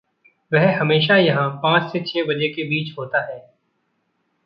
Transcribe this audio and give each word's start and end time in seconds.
वह 0.51 0.79
हमेशा 0.79 1.17
यहाँ 1.17 1.49
पाँच 1.63 1.91
से 1.91 1.99
छः 1.99 2.23
बजे 2.23 2.47
के 2.47 2.63
बीच 2.63 2.97
होता 2.97 3.21
है। 3.33 3.39